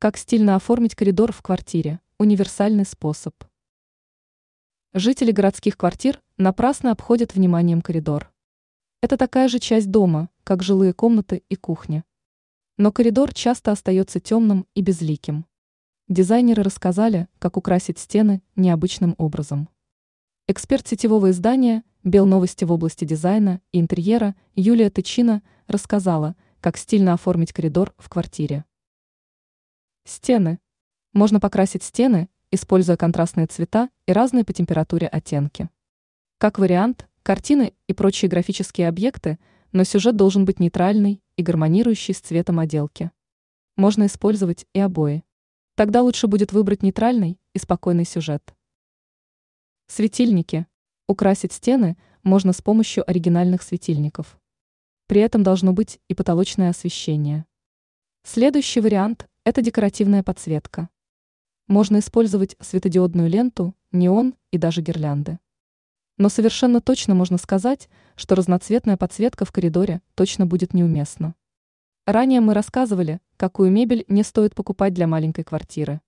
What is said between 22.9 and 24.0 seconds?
дизайна и